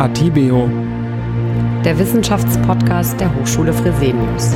Atibeo, 0.00 0.66
der 1.84 1.98
Wissenschaftspodcast 1.98 3.20
der 3.20 3.34
Hochschule 3.34 3.74
Fresenius. 3.74 4.54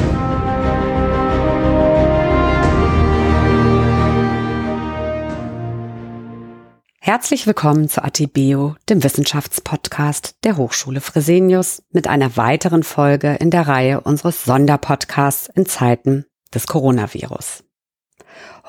Herzlich 6.99 7.47
willkommen 7.47 7.91
zu 7.91 8.03
Atibeo, 8.03 8.77
dem 8.89 9.05
Wissenschaftspodcast 9.05 10.37
der 10.45 10.57
Hochschule 10.57 11.03
Fresenius, 11.03 11.83
mit 11.91 12.09
einer 12.09 12.39
weiteren 12.39 12.83
Folge 12.83 13.35
in 13.35 13.51
der 13.51 13.69
Reihe 13.69 14.01
unseres 14.01 14.47
Sonderpodcasts 14.47 15.51
in 15.55 15.67
Zeiten 15.67 16.25
des 16.55 16.67
Coronavirus. 16.67 17.65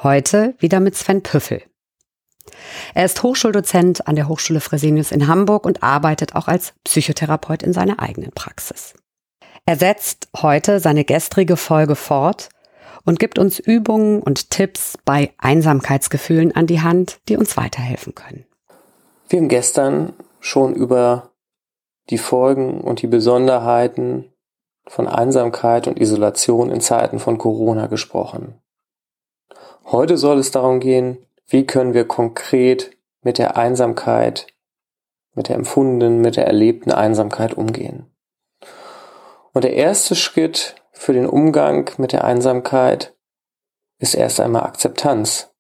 Heute 0.03 0.55
wieder 0.59 0.81
mit 0.81 0.95
Sven 0.95 1.23
Püffel. 1.23 1.63
Er 2.93 3.05
ist 3.05 3.23
Hochschuldozent 3.23 4.07
an 4.07 4.15
der 4.15 4.27
Hochschule 4.27 4.59
Fresenius 4.59 5.11
in 5.11 5.27
Hamburg 5.27 5.65
und 5.65 5.83
arbeitet 5.83 6.35
auch 6.35 6.47
als 6.47 6.73
Psychotherapeut 6.83 7.63
in 7.63 7.73
seiner 7.73 7.99
eigenen 7.99 8.31
Praxis. 8.31 8.93
Er 9.65 9.77
setzt 9.77 10.29
heute 10.37 10.79
seine 10.79 11.05
gestrige 11.05 11.57
Folge 11.57 11.95
fort 11.95 12.49
und 13.03 13.19
gibt 13.19 13.39
uns 13.39 13.59
Übungen 13.59 14.21
und 14.21 14.49
Tipps 14.51 14.97
bei 15.05 15.33
Einsamkeitsgefühlen 15.37 16.55
an 16.55 16.67
die 16.67 16.81
Hand, 16.81 17.19
die 17.29 17.37
uns 17.37 17.57
weiterhelfen 17.57 18.15
können. 18.15 18.45
Wir 19.27 19.39
haben 19.39 19.49
gestern 19.49 20.13
schon 20.39 20.75
über 20.75 21.31
die 22.09 22.17
Folgen 22.17 22.81
und 22.81 23.01
die 23.01 23.07
Besonderheiten 23.07 24.31
von 24.87 25.07
Einsamkeit 25.07 25.87
und 25.87 25.99
Isolation 25.99 26.69
in 26.69 26.81
Zeiten 26.81 27.17
von 27.17 27.39
Corona 27.39 27.87
gesprochen. 27.87 28.61
Heute 29.85 30.17
soll 30.17 30.37
es 30.37 30.51
darum 30.51 30.79
gehen, 30.79 31.17
wie 31.47 31.65
können 31.65 31.93
wir 31.93 32.07
konkret 32.07 32.95
mit 33.21 33.37
der 33.37 33.57
Einsamkeit, 33.57 34.47
mit 35.33 35.49
der 35.49 35.55
empfundenen, 35.55 36.21
mit 36.21 36.37
der 36.37 36.47
erlebten 36.47 36.91
Einsamkeit 36.91 37.53
umgehen. 37.53 38.11
Und 39.53 39.63
der 39.63 39.73
erste 39.73 40.15
Schritt 40.15 40.75
für 40.91 41.13
den 41.13 41.27
Umgang 41.27 41.89
mit 41.97 42.11
der 42.11 42.23
Einsamkeit 42.23 43.15
ist 43.99 44.15
erst 44.15 44.39
einmal 44.39 44.63
Akzeptanz. 44.63 45.51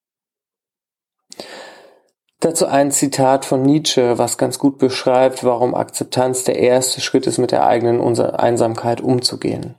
Dazu 2.39 2.67
ein 2.67 2.91
Zitat 2.91 3.45
von 3.45 3.61
Nietzsche, 3.61 4.17
was 4.17 4.37
ganz 4.37 4.59
gut 4.59 4.77
beschreibt, 4.77 5.43
warum 5.43 5.73
Akzeptanz 5.73 6.43
der 6.43 6.59
erste 6.59 7.01
Schritt 7.01 7.27
ist, 7.27 7.37
mit 7.37 7.51
der 7.51 7.65
eigenen 7.65 7.99
Einsamkeit 8.19 9.01
umzugehen. 9.01 9.75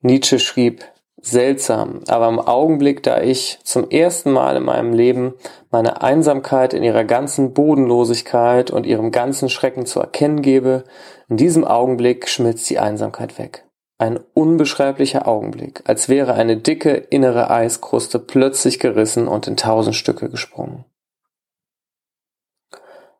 Nietzsche 0.00 0.38
schrieb, 0.38 0.84
seltsam, 1.22 2.00
aber 2.08 2.28
im 2.28 2.38
Augenblick, 2.38 3.02
da 3.02 3.20
ich 3.20 3.58
zum 3.62 3.90
ersten 3.90 4.30
Mal 4.30 4.56
in 4.56 4.62
meinem 4.62 4.92
Leben 4.92 5.34
meine 5.70 6.02
Einsamkeit 6.02 6.74
in 6.74 6.82
ihrer 6.82 7.04
ganzen 7.04 7.52
Bodenlosigkeit 7.52 8.70
und 8.70 8.86
ihrem 8.86 9.10
ganzen 9.10 9.48
Schrecken 9.48 9.86
zu 9.86 10.00
erkennen 10.00 10.42
gebe, 10.42 10.84
in 11.28 11.36
diesem 11.36 11.64
Augenblick 11.64 12.28
schmilzt 12.28 12.68
die 12.70 12.78
Einsamkeit 12.78 13.38
weg. 13.38 13.66
Ein 13.98 14.18
unbeschreiblicher 14.32 15.28
Augenblick, 15.28 15.82
als 15.84 16.08
wäre 16.08 16.32
eine 16.32 16.56
dicke 16.56 16.92
innere 16.92 17.50
Eiskruste 17.50 18.18
plötzlich 18.18 18.78
gerissen 18.78 19.28
und 19.28 19.46
in 19.46 19.58
tausend 19.58 19.94
Stücke 19.94 20.30
gesprungen. 20.30 20.86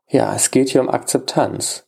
Ja, 0.09 0.35
es 0.35 0.51
geht 0.51 0.71
hier 0.71 0.81
um 0.81 0.89
Akzeptanz. 0.89 1.87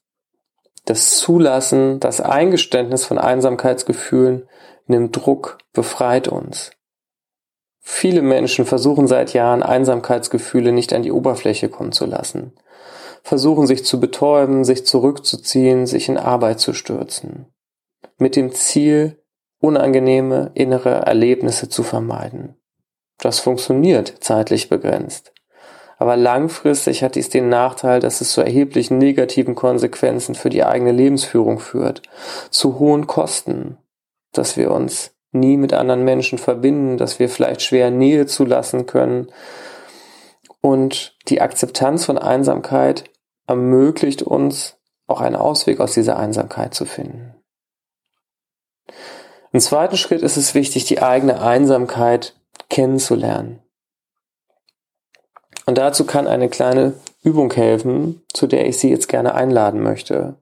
Das 0.84 1.16
Zulassen, 1.16 2.00
das 2.00 2.20
Eingeständnis 2.20 3.04
von 3.04 3.18
Einsamkeitsgefühlen, 3.18 4.48
nimmt 4.92 5.16
Druck, 5.16 5.58
befreit 5.72 6.28
uns. 6.28 6.70
Viele 7.80 8.22
Menschen 8.22 8.64
versuchen 8.64 9.08
seit 9.08 9.32
Jahren 9.32 9.64
Einsamkeitsgefühle 9.64 10.70
nicht 10.70 10.92
an 10.92 11.02
die 11.02 11.10
Oberfläche 11.10 11.68
kommen 11.68 11.90
zu 11.90 12.06
lassen, 12.06 12.52
versuchen 13.24 13.66
sich 13.66 13.84
zu 13.84 13.98
betäuben, 13.98 14.64
sich 14.64 14.86
zurückzuziehen, 14.86 15.86
sich 15.86 16.08
in 16.08 16.16
Arbeit 16.16 16.60
zu 16.60 16.74
stürzen, 16.74 17.46
mit 18.18 18.36
dem 18.36 18.52
Ziel, 18.52 19.20
unangenehme 19.60 20.52
innere 20.54 20.90
Erlebnisse 20.90 21.68
zu 21.68 21.82
vermeiden. 21.82 22.56
Das 23.18 23.40
funktioniert 23.40 24.14
zeitlich 24.20 24.68
begrenzt. 24.68 25.32
Aber 25.98 26.16
langfristig 26.16 27.04
hat 27.04 27.14
dies 27.14 27.28
den 27.28 27.48
Nachteil, 27.48 28.00
dass 28.00 28.20
es 28.20 28.32
zu 28.32 28.40
erheblichen 28.40 28.98
negativen 28.98 29.54
Konsequenzen 29.54 30.34
für 30.34 30.50
die 30.50 30.64
eigene 30.64 30.90
Lebensführung 30.90 31.60
führt, 31.60 32.02
zu 32.50 32.80
hohen 32.80 33.06
Kosten, 33.06 33.78
dass 34.32 34.56
wir 34.56 34.70
uns 34.70 35.14
nie 35.32 35.56
mit 35.56 35.72
anderen 35.72 36.04
Menschen 36.04 36.38
verbinden, 36.38 36.98
dass 36.98 37.18
wir 37.18 37.28
vielleicht 37.28 37.62
schwer 37.62 37.90
Nähe 37.90 38.26
zulassen 38.26 38.86
können. 38.86 39.28
Und 40.60 41.16
die 41.28 41.40
Akzeptanz 41.40 42.04
von 42.04 42.18
Einsamkeit 42.18 43.04
ermöglicht 43.46 44.22
uns 44.22 44.76
auch 45.06 45.20
einen 45.20 45.36
Ausweg 45.36 45.80
aus 45.80 45.94
dieser 45.94 46.18
Einsamkeit 46.18 46.74
zu 46.74 46.84
finden. 46.84 47.34
Im 49.52 49.60
zweiten 49.60 49.96
Schritt 49.96 50.22
ist 50.22 50.36
es 50.36 50.54
wichtig, 50.54 50.84
die 50.84 51.02
eigene 51.02 51.40
Einsamkeit 51.42 52.34
kennenzulernen. 52.70 53.60
Und 55.66 55.78
dazu 55.78 56.06
kann 56.06 56.26
eine 56.26 56.48
kleine 56.48 56.94
Übung 57.22 57.52
helfen, 57.52 58.22
zu 58.32 58.46
der 58.46 58.66
ich 58.66 58.78
Sie 58.78 58.90
jetzt 58.90 59.08
gerne 59.08 59.34
einladen 59.34 59.82
möchte. 59.82 60.36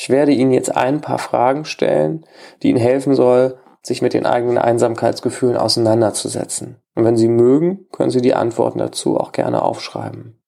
Ich 0.00 0.10
werde 0.10 0.30
Ihnen 0.30 0.52
jetzt 0.52 0.76
ein 0.76 1.00
paar 1.00 1.18
Fragen 1.18 1.64
stellen, 1.64 2.24
die 2.62 2.68
Ihnen 2.68 2.78
helfen 2.78 3.16
soll, 3.16 3.58
sich 3.82 4.00
mit 4.00 4.14
den 4.14 4.26
eigenen 4.26 4.56
Einsamkeitsgefühlen 4.56 5.56
auseinanderzusetzen. 5.56 6.76
Und 6.94 7.04
wenn 7.04 7.16
Sie 7.16 7.26
mögen, 7.26 7.88
können 7.90 8.10
Sie 8.10 8.20
die 8.20 8.34
Antworten 8.34 8.78
dazu 8.78 9.18
auch 9.18 9.32
gerne 9.32 9.60
aufschreiben. 9.60 10.40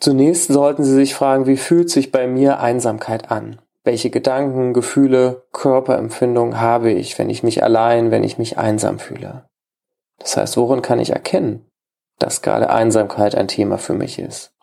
Zunächst 0.00 0.50
sollten 0.50 0.82
Sie 0.82 0.94
sich 0.94 1.14
fragen, 1.14 1.44
wie 1.44 1.58
fühlt 1.58 1.90
sich 1.90 2.10
bei 2.10 2.26
mir 2.26 2.60
Einsamkeit 2.60 3.30
an? 3.30 3.60
Welche 3.84 4.08
Gedanken, 4.08 4.72
Gefühle, 4.72 5.42
Körperempfindungen 5.52 6.58
habe 6.58 6.90
ich, 6.90 7.18
wenn 7.18 7.28
ich 7.28 7.42
mich 7.42 7.62
allein, 7.62 8.10
wenn 8.10 8.24
ich 8.24 8.38
mich 8.38 8.56
einsam 8.56 8.98
fühle? 8.98 9.44
Das 10.18 10.38
heißt, 10.38 10.56
worin 10.56 10.80
kann 10.80 11.00
ich 11.00 11.10
erkennen, 11.10 11.66
dass 12.18 12.40
gerade 12.40 12.70
Einsamkeit 12.70 13.34
ein 13.34 13.48
Thema 13.48 13.76
für 13.76 13.94
mich 13.94 14.18
ist? 14.18 14.54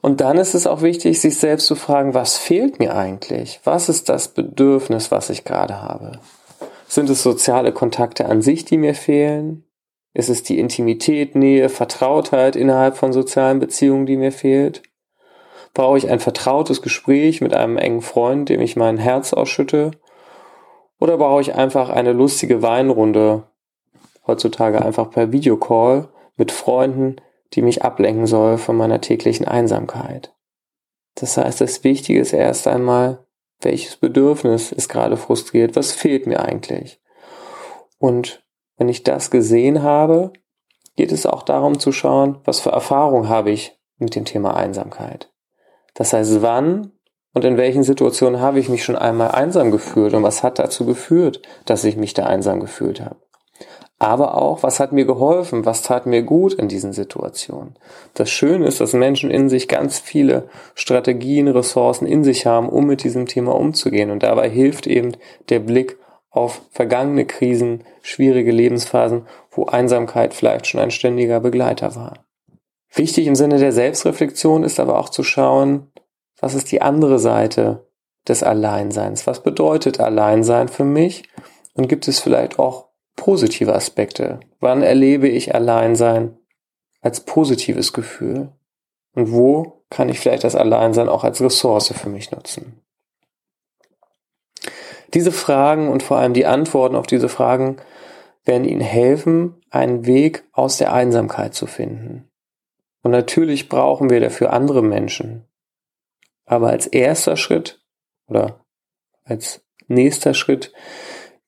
Und 0.00 0.20
dann 0.20 0.38
ist 0.38 0.54
es 0.54 0.66
auch 0.66 0.82
wichtig, 0.82 1.20
sich 1.20 1.36
selbst 1.38 1.66
zu 1.66 1.74
fragen, 1.74 2.14
was 2.14 2.36
fehlt 2.36 2.78
mir 2.78 2.94
eigentlich? 2.94 3.60
Was 3.64 3.88
ist 3.88 4.08
das 4.08 4.28
Bedürfnis, 4.28 5.10
was 5.10 5.30
ich 5.30 5.44
gerade 5.44 5.82
habe? 5.82 6.20
Sind 6.86 7.10
es 7.10 7.22
soziale 7.22 7.72
Kontakte 7.72 8.26
an 8.26 8.40
sich, 8.40 8.64
die 8.64 8.78
mir 8.78 8.94
fehlen? 8.94 9.64
Ist 10.14 10.30
es 10.30 10.42
die 10.42 10.58
Intimität, 10.58 11.34
Nähe, 11.34 11.68
Vertrautheit 11.68 12.56
innerhalb 12.56 12.96
von 12.96 13.12
sozialen 13.12 13.58
Beziehungen, 13.58 14.06
die 14.06 14.16
mir 14.16 14.32
fehlt? 14.32 14.82
Brauche 15.74 15.98
ich 15.98 16.08
ein 16.08 16.20
vertrautes 16.20 16.80
Gespräch 16.80 17.40
mit 17.40 17.52
einem 17.52 17.76
engen 17.76 18.02
Freund, 18.02 18.48
dem 18.48 18.60
ich 18.60 18.76
mein 18.76 18.98
Herz 18.98 19.32
ausschütte? 19.32 19.90
Oder 20.98 21.18
brauche 21.18 21.40
ich 21.40 21.54
einfach 21.54 21.90
eine 21.90 22.12
lustige 22.12 22.62
Weinrunde, 22.62 23.44
heutzutage 24.26 24.82
einfach 24.82 25.10
per 25.10 25.30
Videocall 25.30 26.08
mit 26.36 26.50
Freunden, 26.52 27.16
die 27.54 27.62
mich 27.62 27.82
ablenken 27.82 28.26
soll 28.26 28.58
von 28.58 28.76
meiner 28.76 29.00
täglichen 29.00 29.46
Einsamkeit. 29.46 30.34
Das 31.14 31.36
heißt, 31.36 31.60
das 31.60 31.82
Wichtige 31.84 32.20
ist 32.20 32.32
erst 32.32 32.68
einmal, 32.68 33.26
welches 33.60 33.96
Bedürfnis 33.96 34.70
ist 34.70 34.88
gerade 34.88 35.16
frustriert, 35.16 35.74
was 35.74 35.92
fehlt 35.92 36.26
mir 36.26 36.40
eigentlich. 36.40 37.00
Und 37.98 38.44
wenn 38.76 38.88
ich 38.88 39.02
das 39.02 39.30
gesehen 39.30 39.82
habe, 39.82 40.32
geht 40.94 41.10
es 41.10 41.26
auch 41.26 41.42
darum 41.42 41.80
zu 41.80 41.90
schauen, 41.90 42.38
was 42.44 42.60
für 42.60 42.70
Erfahrung 42.70 43.28
habe 43.28 43.50
ich 43.50 43.76
mit 43.98 44.14
dem 44.14 44.24
Thema 44.24 44.56
Einsamkeit. 44.56 45.32
Das 45.94 46.12
heißt, 46.12 46.42
wann 46.42 46.92
und 47.34 47.44
in 47.44 47.56
welchen 47.56 47.82
Situationen 47.82 48.40
habe 48.40 48.60
ich 48.60 48.68
mich 48.68 48.84
schon 48.84 48.96
einmal 48.96 49.32
einsam 49.32 49.70
gefühlt 49.70 50.14
und 50.14 50.22
was 50.22 50.42
hat 50.42 50.58
dazu 50.58 50.86
geführt, 50.86 51.42
dass 51.66 51.84
ich 51.84 51.96
mich 51.96 52.14
da 52.14 52.26
einsam 52.26 52.60
gefühlt 52.60 53.00
habe 53.00 53.27
aber 53.98 54.36
auch, 54.36 54.62
was 54.62 54.78
hat 54.78 54.92
mir 54.92 55.04
geholfen, 55.04 55.64
was 55.64 55.82
tat 55.82 56.06
mir 56.06 56.22
gut 56.22 56.52
in 56.52 56.68
diesen 56.68 56.92
Situationen. 56.92 57.74
Das 58.14 58.30
Schöne 58.30 58.66
ist, 58.66 58.80
dass 58.80 58.92
Menschen 58.92 59.30
in 59.30 59.48
sich 59.48 59.66
ganz 59.66 59.98
viele 59.98 60.48
Strategien, 60.74 61.48
Ressourcen 61.48 62.06
in 62.06 62.22
sich 62.22 62.46
haben, 62.46 62.68
um 62.68 62.86
mit 62.86 63.02
diesem 63.02 63.26
Thema 63.26 63.56
umzugehen. 63.56 64.10
Und 64.10 64.22
dabei 64.22 64.48
hilft 64.48 64.86
eben 64.86 65.16
der 65.48 65.58
Blick 65.58 65.98
auf 66.30 66.62
vergangene 66.70 67.24
Krisen, 67.24 67.82
schwierige 68.02 68.52
Lebensphasen, 68.52 69.26
wo 69.50 69.66
Einsamkeit 69.66 70.32
vielleicht 70.32 70.68
schon 70.68 70.80
ein 70.80 70.92
ständiger 70.92 71.40
Begleiter 71.40 71.96
war. 71.96 72.24
Wichtig 72.94 73.26
im 73.26 73.34
Sinne 73.34 73.58
der 73.58 73.72
Selbstreflexion 73.72 74.62
ist 74.62 74.78
aber 74.78 74.98
auch 74.98 75.08
zu 75.08 75.24
schauen, 75.24 75.90
was 76.40 76.54
ist 76.54 76.70
die 76.70 76.82
andere 76.82 77.18
Seite 77.18 77.88
des 78.28 78.44
Alleinseins? 78.44 79.26
Was 79.26 79.42
bedeutet 79.42 79.98
Alleinsein 79.98 80.68
für 80.68 80.84
mich? 80.84 81.24
Und 81.74 81.88
gibt 81.88 82.06
es 82.06 82.20
vielleicht 82.20 82.58
auch 82.58 82.87
positive 83.18 83.74
Aspekte. 83.74 84.40
Wann 84.60 84.82
erlebe 84.82 85.28
ich 85.28 85.54
Alleinsein 85.54 86.38
als 87.02 87.20
positives 87.20 87.92
Gefühl? 87.92 88.52
Und 89.14 89.32
wo 89.32 89.82
kann 89.90 90.08
ich 90.08 90.20
vielleicht 90.20 90.44
das 90.44 90.54
Alleinsein 90.54 91.08
auch 91.08 91.24
als 91.24 91.42
Ressource 91.42 91.92
für 91.92 92.08
mich 92.08 92.30
nutzen? 92.30 92.80
Diese 95.14 95.32
Fragen 95.32 95.88
und 95.88 96.02
vor 96.02 96.18
allem 96.18 96.32
die 96.32 96.46
Antworten 96.46 96.94
auf 96.94 97.06
diese 97.06 97.28
Fragen 97.28 97.78
werden 98.44 98.66
Ihnen 98.66 98.80
helfen, 98.80 99.60
einen 99.70 100.06
Weg 100.06 100.44
aus 100.52 100.78
der 100.78 100.92
Einsamkeit 100.92 101.54
zu 101.54 101.66
finden. 101.66 102.30
Und 103.02 103.10
natürlich 103.10 103.68
brauchen 103.68 104.10
wir 104.10 104.20
dafür 104.20 104.52
andere 104.52 104.82
Menschen. 104.82 105.44
Aber 106.44 106.68
als 106.68 106.86
erster 106.86 107.36
Schritt 107.36 107.82
oder 108.26 108.64
als 109.24 109.64
nächster 109.88 110.34
Schritt 110.34 110.72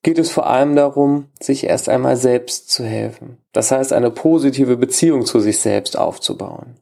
geht 0.02 0.18
es 0.18 0.30
vor 0.30 0.46
allem 0.46 0.76
darum, 0.76 1.28
sich 1.40 1.64
erst 1.64 1.88
einmal 1.88 2.16
selbst 2.16 2.70
zu 2.70 2.84
helfen. 2.84 3.38
Das 3.52 3.70
heißt, 3.70 3.92
eine 3.92 4.10
positive 4.10 4.76
Beziehung 4.76 5.26
zu 5.26 5.40
sich 5.40 5.58
selbst 5.58 5.98
aufzubauen. 5.98 6.76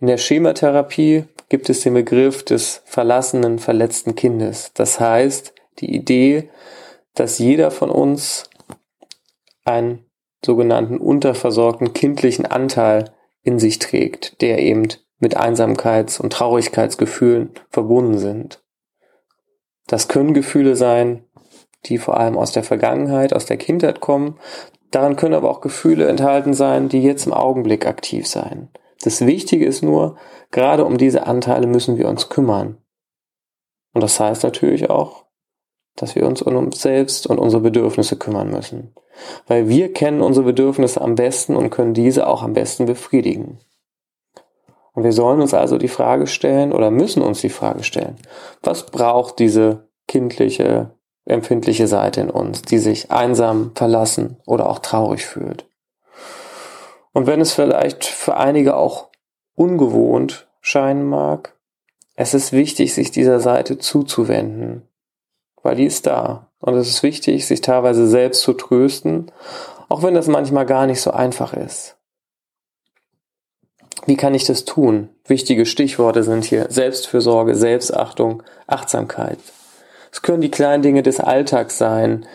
In 0.00 0.06
der 0.06 0.18
Schematherapie 0.18 1.24
gibt 1.48 1.68
es 1.70 1.80
den 1.80 1.94
Begriff 1.94 2.44
des 2.44 2.82
verlassenen, 2.84 3.58
verletzten 3.58 4.14
Kindes. 4.14 4.72
Das 4.74 5.00
heißt, 5.00 5.54
die 5.80 5.94
Idee, 5.94 6.50
dass 7.14 7.38
jeder 7.38 7.70
von 7.70 7.90
uns 7.90 8.48
einen 9.64 10.04
sogenannten 10.44 10.98
unterversorgten 10.98 11.92
kindlichen 11.92 12.46
Anteil 12.46 13.12
in 13.42 13.58
sich 13.58 13.78
trägt, 13.78 14.40
der 14.40 14.60
eben 14.60 14.88
mit 15.18 15.36
Einsamkeits- 15.36 16.20
und 16.20 16.32
Traurigkeitsgefühlen 16.32 17.50
verbunden 17.70 18.18
sind. 18.18 18.62
Das 19.88 20.06
können 20.06 20.34
Gefühle 20.34 20.76
sein, 20.76 21.24
die 21.86 21.98
vor 21.98 22.18
allem 22.18 22.36
aus 22.36 22.52
der 22.52 22.62
Vergangenheit, 22.62 23.32
aus 23.32 23.46
der 23.46 23.56
Kindheit 23.56 24.00
kommen. 24.00 24.38
Daran 24.90 25.16
können 25.16 25.34
aber 25.34 25.50
auch 25.50 25.60
Gefühle 25.60 26.06
enthalten 26.06 26.54
sein, 26.54 26.88
die 26.88 27.02
jetzt 27.02 27.26
im 27.26 27.32
Augenblick 27.32 27.86
aktiv 27.86 28.26
sein. 28.28 28.68
Das 29.02 29.26
Wichtige 29.26 29.64
ist 29.66 29.82
nur, 29.82 30.16
gerade 30.50 30.84
um 30.84 30.98
diese 30.98 31.26
Anteile 31.26 31.66
müssen 31.66 31.98
wir 31.98 32.08
uns 32.08 32.28
kümmern. 32.28 32.78
Und 33.94 34.02
das 34.02 34.20
heißt 34.20 34.42
natürlich 34.44 34.90
auch, 34.90 35.24
dass 35.96 36.14
wir 36.14 36.26
uns 36.26 36.42
um 36.42 36.56
uns 36.56 36.80
selbst 36.80 37.26
und 37.26 37.38
unsere 37.38 37.62
Bedürfnisse 37.62 38.16
kümmern 38.16 38.50
müssen. 38.50 38.94
Weil 39.46 39.68
wir 39.68 39.92
kennen 39.92 40.20
unsere 40.20 40.46
Bedürfnisse 40.46 41.00
am 41.00 41.14
besten 41.14 41.56
und 41.56 41.70
können 41.70 41.94
diese 41.94 42.26
auch 42.26 42.42
am 42.42 42.52
besten 42.52 42.86
befriedigen. 42.86 43.58
Und 44.98 45.04
wir 45.04 45.12
sollen 45.12 45.40
uns 45.40 45.54
also 45.54 45.78
die 45.78 45.86
Frage 45.86 46.26
stellen 46.26 46.72
oder 46.72 46.90
müssen 46.90 47.22
uns 47.22 47.40
die 47.40 47.50
Frage 47.50 47.84
stellen, 47.84 48.16
was 48.64 48.86
braucht 48.86 49.38
diese 49.38 49.86
kindliche, 50.08 50.90
empfindliche 51.24 51.86
Seite 51.86 52.20
in 52.20 52.30
uns, 52.30 52.62
die 52.62 52.78
sich 52.78 53.12
einsam, 53.12 53.70
verlassen 53.76 54.38
oder 54.44 54.68
auch 54.68 54.80
traurig 54.80 55.24
fühlt. 55.24 55.66
Und 57.12 57.28
wenn 57.28 57.40
es 57.40 57.52
vielleicht 57.52 58.06
für 58.06 58.38
einige 58.38 58.74
auch 58.74 59.10
ungewohnt 59.54 60.48
scheinen 60.62 61.04
mag, 61.04 61.54
es 62.16 62.34
ist 62.34 62.50
wichtig, 62.50 62.92
sich 62.92 63.12
dieser 63.12 63.38
Seite 63.38 63.78
zuzuwenden, 63.78 64.82
weil 65.62 65.76
die 65.76 65.86
ist 65.86 66.08
da. 66.08 66.48
Und 66.58 66.74
es 66.74 66.88
ist 66.88 67.04
wichtig, 67.04 67.46
sich 67.46 67.60
teilweise 67.60 68.08
selbst 68.08 68.40
zu 68.40 68.52
trösten, 68.52 69.30
auch 69.88 70.02
wenn 70.02 70.14
das 70.14 70.26
manchmal 70.26 70.66
gar 70.66 70.86
nicht 70.86 71.00
so 71.00 71.12
einfach 71.12 71.52
ist. 71.52 71.97
Wie 74.06 74.16
kann 74.16 74.34
ich 74.34 74.44
das 74.44 74.64
tun? 74.64 75.10
Wichtige 75.26 75.66
Stichworte 75.66 76.22
sind 76.22 76.44
hier 76.44 76.66
Selbstfürsorge, 76.70 77.54
Selbstachtung, 77.54 78.42
Achtsamkeit. 78.66 79.38
Es 80.12 80.22
können 80.22 80.40
die 80.40 80.50
kleinen 80.50 80.82
Dinge 80.82 81.02
des 81.02 81.20
Alltags 81.20 81.78
sein, 81.78 82.26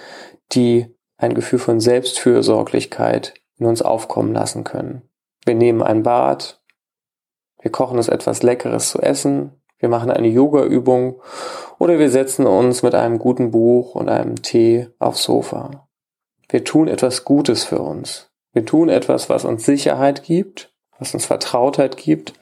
die 0.52 0.88
ein 1.18 1.34
Gefühl 1.34 1.60
von 1.60 1.80
Selbstfürsorglichkeit 1.80 3.34
in 3.58 3.66
uns 3.66 3.82
aufkommen 3.82 4.34
lassen 4.34 4.64
können. 4.64 5.04
Wir 5.46 5.56
nehmen 5.56 5.82
ein 5.82 6.04
Bad, 6.04 6.62
wir 7.62 7.72
kochen 7.72 7.98
uns 7.98 8.10
etwas 8.10 8.44
Leckeres 8.44 8.90
zu 8.90 9.00
essen, 9.00 9.62
wir 9.80 9.90
machen 9.90 10.12
eine 10.12 10.28
Yoga-Übung 10.28 11.22
oder 11.80 12.00
wir 12.00 12.10
setzen 12.10 12.46
uns 12.46 12.84
mit 12.84 12.96
einem 12.96 13.20
guten 13.20 13.52
Buch 13.52 13.96
und 13.96 14.10
einem 14.10 14.42
Tee 14.42 14.90
aufs 15.00 15.24
Sofa. 15.24 15.88
Wir 16.50 16.64
tun 16.64 16.88
etwas 16.88 17.26
Gutes 17.26 17.64
für 17.64 17.80
uns. 17.80 18.30
Wir 18.54 18.66
tun 18.66 18.90
etwas, 18.90 19.30
was 19.30 19.44
uns 19.46 19.66
Sicherheit 19.66 20.24
gibt, 20.24 20.73
was 21.00 21.14
uns 21.14 21.26
Vertrautheit 21.26 21.98
gibt. 21.98 22.34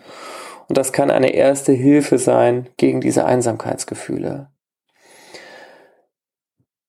Und 0.68 0.78
das 0.78 0.94
kann 0.94 1.12
eine 1.12 1.34
erste 1.34 1.72
Hilfe 1.72 2.18
sein 2.18 2.70
gegen 2.78 3.02
diese 3.02 3.26
Einsamkeitsgefühle. 3.26 4.50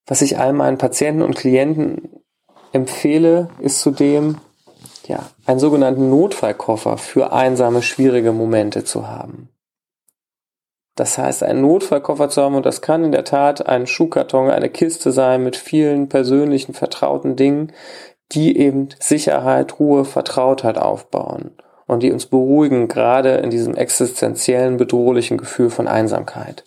Was 0.07 0.23
ich 0.23 0.39
all 0.39 0.53
meinen 0.53 0.79
Patienten 0.79 1.23
und 1.23 1.37
Klienten 1.37 2.23
empfehle, 2.73 3.49
ist 3.61 3.81
zudem, 3.81 4.39
ja, 5.07 5.31
einen 5.47 5.59
sogenannten 5.59 6.11
Notfallkoffer 6.11 6.99
für 6.99 7.33
einsame, 7.33 7.83
schwierige 7.83 8.33
Momente 8.33 8.85
zu 8.85 9.09
haben. 9.09 9.49
Das 10.95 11.17
heißt, 11.17 11.43
einen 11.43 11.63
Notfallkoffer 11.63 12.29
zu 12.29 12.43
haben 12.43 12.55
und 12.55 12.67
das 12.67 12.83
kann 12.83 13.05
in 13.05 13.13
der 13.13 13.25
Tat 13.25 13.67
ein 13.67 13.87
Schuhkarton, 13.87 14.51
eine 14.51 14.69
Kiste 14.69 15.11
sein 15.11 15.43
mit 15.43 15.57
vielen 15.57 16.09
persönlichen, 16.09 16.75
vertrauten 16.75 17.35
Dingen, 17.35 17.73
die 18.33 18.57
eben 18.57 18.89
Sicherheit, 18.99 19.79
Ruhe, 19.79 20.05
Vertrautheit 20.05 20.79
aufbauen 20.79 21.53
und 21.87 22.03
die 22.03 22.13
uns 22.13 22.27
beruhigen, 22.27 22.89
gerade 22.89 23.37
in 23.37 23.51
diesem 23.51 23.75
existenziellen, 23.75 24.77
bedrohlichen 24.77 25.39
Gefühl 25.39 25.71
von 25.71 25.89
Einsamkeit. 25.89 26.65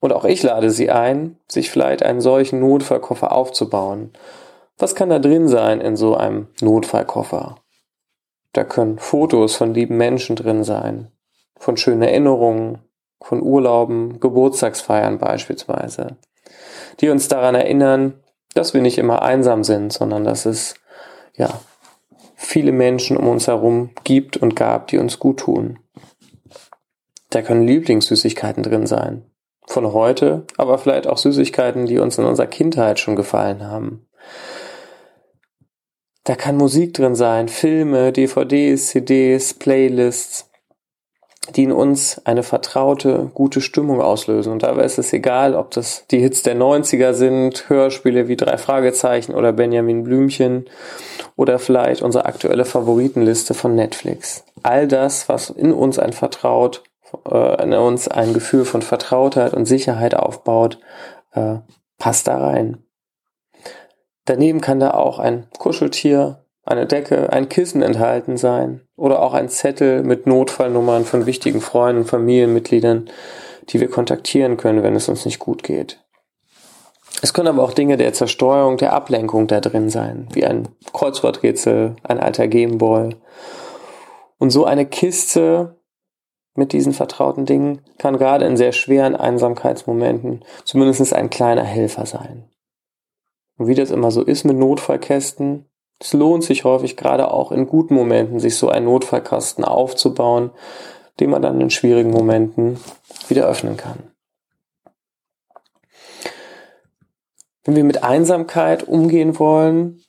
Und 0.00 0.12
auch 0.12 0.24
ich 0.24 0.42
lade 0.42 0.70
Sie 0.70 0.90
ein, 0.90 1.36
sich 1.48 1.70
vielleicht 1.70 2.02
einen 2.02 2.20
solchen 2.20 2.60
Notfallkoffer 2.60 3.32
aufzubauen 3.32 4.12
was 4.78 4.94
kann 4.94 5.10
da 5.10 5.18
drin 5.18 5.48
sein 5.48 5.80
in 5.80 5.96
so 5.96 6.16
einem 6.16 6.46
Notfallkoffer? 6.60 7.56
Da 8.52 8.64
können 8.64 8.98
Fotos 8.98 9.56
von 9.56 9.74
lieben 9.74 9.96
Menschen 9.96 10.36
drin 10.36 10.62
sein, 10.62 11.10
von 11.58 11.76
schönen 11.76 12.02
Erinnerungen, 12.02 12.78
von 13.20 13.42
Urlauben, 13.42 14.20
Geburtstagsfeiern 14.20 15.18
beispielsweise, 15.18 16.16
die 17.00 17.08
uns 17.08 17.26
daran 17.26 17.56
erinnern, 17.56 18.14
dass 18.54 18.74
wir 18.74 18.80
nicht 18.80 18.98
immer 18.98 19.22
einsam 19.22 19.64
sind, 19.64 19.92
sondern 19.92 20.24
dass 20.24 20.46
es 20.46 20.74
ja 21.36 21.60
viele 22.34 22.72
Menschen 22.72 23.16
um 23.16 23.28
uns 23.28 23.46
herum 23.46 23.90
gibt 24.04 24.36
und 24.36 24.56
gab, 24.56 24.86
die 24.88 24.98
uns 24.98 25.18
gut 25.18 25.40
tun. 25.40 25.78
Da 27.30 27.42
können 27.42 27.66
Lieblingssüßigkeiten 27.66 28.62
drin 28.62 28.86
sein. 28.86 29.24
Von 29.66 29.92
heute, 29.92 30.46
aber 30.56 30.78
vielleicht 30.78 31.06
auch 31.06 31.18
Süßigkeiten, 31.18 31.84
die 31.84 31.98
uns 31.98 32.16
in 32.16 32.24
unserer 32.24 32.46
Kindheit 32.46 32.98
schon 32.98 33.16
gefallen 33.16 33.66
haben. 33.66 34.06
Da 36.24 36.36
kann 36.36 36.56
Musik 36.56 36.94
drin 36.94 37.14
sein, 37.14 37.48
Filme, 37.48 38.12
DVDs, 38.12 38.88
CDs, 38.88 39.54
Playlists, 39.54 40.47
die 41.56 41.64
in 41.64 41.72
uns 41.72 42.20
eine 42.24 42.42
vertraute, 42.42 43.30
gute 43.34 43.60
Stimmung 43.60 44.00
auslösen. 44.00 44.52
Und 44.52 44.62
dabei 44.62 44.84
ist 44.84 44.98
es 44.98 45.12
egal, 45.12 45.54
ob 45.54 45.70
das 45.70 46.04
die 46.10 46.20
Hits 46.20 46.42
der 46.42 46.56
90er 46.56 47.12
sind, 47.12 47.68
Hörspiele 47.68 48.28
wie 48.28 48.36
Drei 48.36 48.58
Fragezeichen 48.58 49.34
oder 49.34 49.52
Benjamin 49.52 50.04
Blümchen 50.04 50.68
oder 51.36 51.58
vielleicht 51.58 52.02
unsere 52.02 52.26
aktuelle 52.26 52.64
Favoritenliste 52.64 53.54
von 53.54 53.74
Netflix. 53.74 54.44
All 54.62 54.86
das, 54.88 55.28
was 55.28 55.50
in 55.50 55.72
uns 55.72 55.98
ein 55.98 56.12
Vertraut, 56.12 56.82
äh, 57.30 57.62
in 57.62 57.72
uns 57.72 58.08
ein 58.08 58.34
Gefühl 58.34 58.64
von 58.64 58.82
Vertrautheit 58.82 59.54
und 59.54 59.66
Sicherheit 59.66 60.14
aufbaut, 60.14 60.78
äh, 61.32 61.56
passt 61.98 62.28
da 62.28 62.38
rein. 62.38 62.84
Daneben 64.24 64.60
kann 64.60 64.80
da 64.80 64.90
auch 64.90 65.18
ein 65.18 65.46
Kuscheltier, 65.58 66.44
eine 66.68 66.86
Decke, 66.86 67.32
ein 67.32 67.48
Kissen 67.48 67.82
enthalten 67.82 68.36
sein 68.36 68.82
oder 68.96 69.22
auch 69.22 69.34
ein 69.34 69.48
Zettel 69.48 70.02
mit 70.02 70.26
Notfallnummern 70.26 71.04
von 71.04 71.26
wichtigen 71.26 71.60
Freunden, 71.60 72.04
Familienmitgliedern, 72.04 73.10
die 73.70 73.80
wir 73.80 73.88
kontaktieren 73.88 74.56
können, 74.56 74.82
wenn 74.82 74.94
es 74.94 75.08
uns 75.08 75.24
nicht 75.24 75.38
gut 75.38 75.62
geht. 75.62 76.00
Es 77.20 77.32
können 77.32 77.48
aber 77.48 77.62
auch 77.62 77.72
Dinge 77.72 77.96
der 77.96 78.12
Zersteuerung, 78.12 78.76
der 78.76 78.92
Ablenkung 78.92 79.46
da 79.48 79.60
drin 79.60 79.90
sein, 79.90 80.28
wie 80.32 80.44
ein 80.44 80.68
Kreuzworträtsel, 80.92 81.96
ein 82.04 82.20
alter 82.20 82.46
Gameboy. 82.46 83.16
Und 84.38 84.50
so 84.50 84.64
eine 84.64 84.86
Kiste 84.86 85.76
mit 86.54 86.72
diesen 86.72 86.92
vertrauten 86.92 87.46
Dingen 87.46 87.80
kann 87.98 88.18
gerade 88.18 88.44
in 88.44 88.56
sehr 88.56 88.72
schweren 88.72 89.16
Einsamkeitsmomenten 89.16 90.44
zumindest 90.64 91.12
ein 91.12 91.30
kleiner 91.30 91.64
Helfer 91.64 92.06
sein. 92.06 92.44
Und 93.56 93.66
wie 93.66 93.74
das 93.74 93.90
immer 93.90 94.10
so 94.10 94.22
ist 94.22 94.44
mit 94.44 94.56
Notfallkästen, 94.56 95.66
es 96.00 96.12
lohnt 96.12 96.44
sich 96.44 96.64
häufig 96.64 96.96
gerade 96.96 97.30
auch 97.30 97.50
in 97.50 97.66
guten 97.66 97.94
Momenten, 97.94 98.38
sich 98.40 98.56
so 98.56 98.68
einen 98.68 98.86
Notfallkasten 98.86 99.64
aufzubauen, 99.64 100.50
den 101.18 101.30
man 101.30 101.42
dann 101.42 101.60
in 101.60 101.70
schwierigen 101.70 102.10
Momenten 102.10 102.78
wieder 103.28 103.46
öffnen 103.46 103.76
kann. 103.76 103.98
Wenn 107.64 107.76
wir 107.76 107.84
mit 107.84 108.04
Einsamkeit 108.04 108.84
umgehen 108.84 109.38
wollen, 109.38 110.00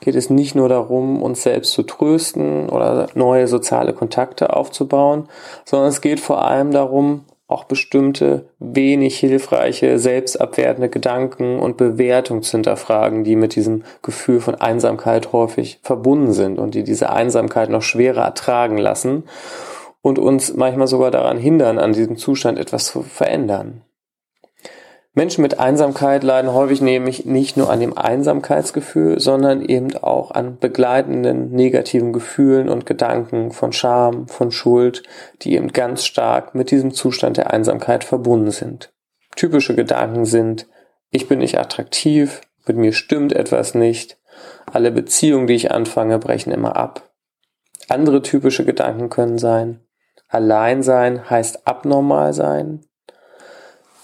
geht 0.00 0.14
es 0.14 0.30
nicht 0.30 0.54
nur 0.54 0.68
darum, 0.68 1.22
uns 1.22 1.42
selbst 1.42 1.72
zu 1.72 1.82
trösten 1.82 2.68
oder 2.68 3.08
neue 3.14 3.48
soziale 3.48 3.94
Kontakte 3.94 4.54
aufzubauen, 4.54 5.28
sondern 5.64 5.88
es 5.88 6.00
geht 6.00 6.20
vor 6.20 6.44
allem 6.44 6.70
darum, 6.70 7.24
auch 7.48 7.64
bestimmte 7.64 8.50
wenig 8.58 9.18
hilfreiche, 9.18 9.98
selbstabwertende 9.98 10.90
Gedanken 10.90 11.58
und 11.58 11.78
Bewertungen 11.78 12.42
zu 12.42 12.52
hinterfragen, 12.52 13.24
die 13.24 13.36
mit 13.36 13.56
diesem 13.56 13.84
Gefühl 14.02 14.40
von 14.40 14.54
Einsamkeit 14.54 15.32
häufig 15.32 15.80
verbunden 15.82 16.32
sind 16.32 16.58
und 16.58 16.74
die 16.74 16.84
diese 16.84 17.10
Einsamkeit 17.10 17.70
noch 17.70 17.82
schwerer 17.82 18.22
ertragen 18.22 18.76
lassen 18.76 19.24
und 20.02 20.18
uns 20.18 20.54
manchmal 20.54 20.88
sogar 20.88 21.10
daran 21.10 21.38
hindern, 21.38 21.78
an 21.78 21.94
diesem 21.94 22.18
Zustand 22.18 22.58
etwas 22.58 22.84
zu 22.84 23.02
verändern. 23.02 23.82
Menschen 25.18 25.42
mit 25.42 25.58
Einsamkeit 25.58 26.22
leiden 26.22 26.52
häufig 26.52 26.80
nämlich 26.80 27.26
nicht 27.26 27.56
nur 27.56 27.70
an 27.70 27.80
dem 27.80 27.98
Einsamkeitsgefühl, 27.98 29.18
sondern 29.18 29.62
eben 29.62 29.96
auch 29.96 30.30
an 30.30 30.58
begleitenden 30.60 31.50
negativen 31.50 32.12
Gefühlen 32.12 32.68
und 32.68 32.86
Gedanken 32.86 33.50
von 33.50 33.72
Scham, 33.72 34.28
von 34.28 34.52
Schuld, 34.52 35.02
die 35.42 35.56
eben 35.56 35.72
ganz 35.72 36.04
stark 36.04 36.54
mit 36.54 36.70
diesem 36.70 36.92
Zustand 36.92 37.36
der 37.36 37.52
Einsamkeit 37.52 38.04
verbunden 38.04 38.52
sind. 38.52 38.92
Typische 39.34 39.74
Gedanken 39.74 40.24
sind, 40.24 40.68
ich 41.10 41.26
bin 41.26 41.40
nicht 41.40 41.58
attraktiv, 41.58 42.40
mit 42.68 42.76
mir 42.76 42.92
stimmt 42.92 43.32
etwas 43.32 43.74
nicht, 43.74 44.18
alle 44.72 44.92
Beziehungen, 44.92 45.48
die 45.48 45.54
ich 45.54 45.72
anfange, 45.72 46.20
brechen 46.20 46.52
immer 46.52 46.76
ab. 46.76 47.10
Andere 47.88 48.22
typische 48.22 48.64
Gedanken 48.64 49.08
können 49.08 49.38
sein, 49.38 49.80
allein 50.28 50.84
sein 50.84 51.28
heißt 51.28 51.66
abnormal 51.66 52.32
sein, 52.34 52.84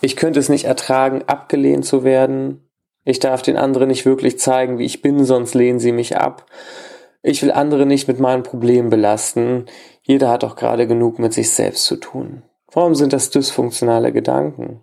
ich 0.01 0.17
könnte 0.17 0.41
es 0.41 0.49
nicht 0.49 0.65
ertragen, 0.65 1.23
abgelehnt 1.27 1.85
zu 1.85 2.05
werden. 2.05 2.69
Ich 3.05 3.19
darf 3.19 3.43
den 3.43 3.57
anderen 3.57 3.89
nicht 3.89 4.07
wirklich 4.07 4.39
zeigen, 4.39 4.79
wie 4.79 4.85
ich 4.85 5.03
bin, 5.03 5.25
sonst 5.25 5.55
lehnen 5.55 5.79
sie 5.79 5.93
mich 5.93 6.17
ab. 6.17 6.47
Ich 7.23 7.43
will 7.43 7.53
andere 7.53 7.87
nicht 7.87 8.07
mit 8.09 8.21
meinen 8.21 8.43
Problemen 8.43 8.91
belasten. 8.91 9.67
Jeder 10.03 10.31
hat 10.31 10.43
doch 10.43 10.57
gerade 10.57 10.87
genug 10.87 11.19
mit 11.19 11.33
sich 11.33 11.51
selbst 11.51 11.85
zu 11.85 11.97
tun. 11.97 12.43
Warum 12.73 12.95
sind 12.95 13.13
das 13.13 13.31
dysfunktionale 13.31 14.13
Gedanken? 14.13 14.83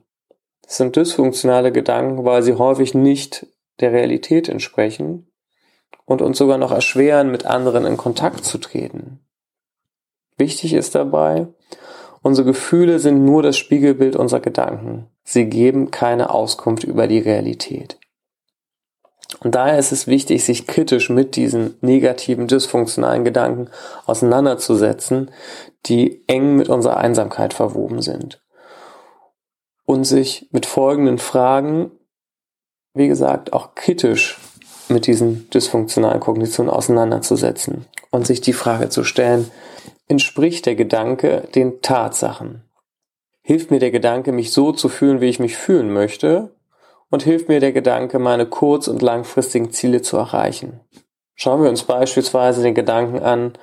Das 0.63 0.77
sind 0.77 0.95
dysfunktionale 0.95 1.71
Gedanken, 1.71 2.23
weil 2.23 2.41
sie 2.41 2.53
häufig 2.53 2.93
nicht 2.93 3.45
der 3.79 3.91
Realität 3.91 4.49
entsprechen 4.49 5.31
und 6.05 6.21
uns 6.21 6.37
sogar 6.37 6.57
noch 6.57 6.71
erschweren, 6.71 7.29
mit 7.29 7.45
anderen 7.45 7.85
in 7.85 7.97
Kontakt 7.97 8.45
zu 8.45 8.57
treten. 8.57 9.19
Wichtig 10.37 10.73
ist 10.73 10.95
dabei, 10.95 11.47
Unsere 12.21 12.45
Gefühle 12.45 12.99
sind 12.99 13.25
nur 13.25 13.41
das 13.41 13.57
Spiegelbild 13.57 14.15
unserer 14.15 14.41
Gedanken. 14.41 15.07
Sie 15.23 15.45
geben 15.45 15.89
keine 15.91 16.29
Auskunft 16.29 16.83
über 16.83 17.07
die 17.07 17.19
Realität. 17.19 17.97
Und 19.39 19.55
daher 19.55 19.79
ist 19.79 19.91
es 19.91 20.07
wichtig, 20.07 20.45
sich 20.45 20.67
kritisch 20.67 21.09
mit 21.09 21.35
diesen 21.35 21.75
negativen, 21.81 22.47
dysfunktionalen 22.47 23.23
Gedanken 23.23 23.69
auseinanderzusetzen, 24.05 25.31
die 25.85 26.23
eng 26.27 26.55
mit 26.55 26.69
unserer 26.69 26.97
Einsamkeit 26.97 27.53
verwoben 27.53 28.01
sind. 28.01 28.43
Und 29.85 30.03
sich 30.03 30.47
mit 30.51 30.65
folgenden 30.65 31.17
Fragen, 31.17 31.91
wie 32.93 33.07
gesagt, 33.07 33.53
auch 33.53 33.73
kritisch 33.73 34.37
mit 34.89 35.07
diesen 35.07 35.49
dysfunktionalen 35.49 36.19
Kognitionen 36.19 36.71
auseinanderzusetzen 36.71 37.85
und 38.11 38.27
sich 38.27 38.41
die 38.41 38.53
Frage 38.53 38.89
zu 38.89 39.03
stellen, 39.03 39.49
entspricht 40.11 40.65
der 40.65 40.75
Gedanke 40.75 41.47
den 41.55 41.81
Tatsachen? 41.81 42.69
Hilft 43.41 43.71
mir 43.71 43.79
der 43.79 43.91
Gedanke, 43.91 44.33
mich 44.33 44.51
so 44.51 44.73
zu 44.73 44.89
fühlen, 44.89 45.21
wie 45.21 45.29
ich 45.29 45.39
mich 45.39 45.55
fühlen 45.55 45.91
möchte? 45.91 46.53
Und 47.09 47.23
hilft 47.23 47.47
mir 47.47 47.61
der 47.61 47.71
Gedanke, 47.71 48.19
meine 48.19 48.45
kurz- 48.45 48.89
und 48.89 49.01
langfristigen 49.01 49.71
Ziele 49.71 50.01
zu 50.01 50.17
erreichen? 50.17 50.81
Schauen 51.33 51.63
wir 51.63 51.69
uns 51.69 51.83
beispielsweise 51.83 52.61
den 52.61 52.75
Gedanken 52.75 53.19
an, 53.19 53.53